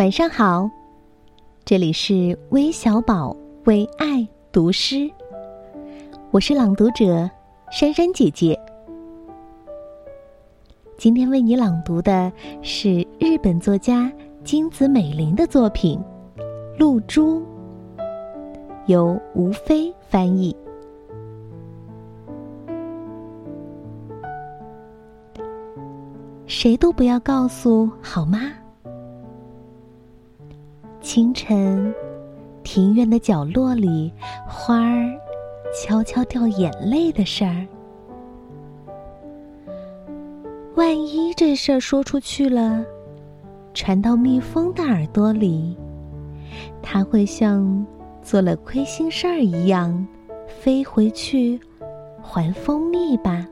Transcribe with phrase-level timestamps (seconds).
[0.00, 0.70] 晚上好，
[1.62, 5.10] 这里是微小宝为爱读诗，
[6.30, 7.30] 我是朗读者
[7.70, 8.58] 珊珊姐姐。
[10.96, 14.10] 今天为你朗读的是日本作家
[14.42, 16.00] 金子美玲的作品
[16.78, 17.38] 《露珠》，
[18.86, 20.56] 由吴飞翻译。
[26.46, 28.50] 谁都不要告诉好吗？
[31.12, 31.92] 清晨，
[32.62, 34.12] 庭院的角落里，
[34.46, 35.10] 花儿
[35.74, 37.66] 悄悄掉眼泪的事儿。
[40.76, 42.84] 万一这事儿说出去了，
[43.74, 45.76] 传到蜜蜂的耳朵里，
[46.80, 47.84] 它会像
[48.22, 50.06] 做了亏心事儿一样，
[50.46, 51.58] 飞回去
[52.22, 53.44] 还蜂蜜吧。